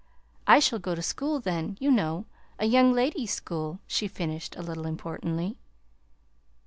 [0.47, 2.25] I shall go to school then, you know,
[2.57, 5.59] a young ladies' school," she finished, a little importantly.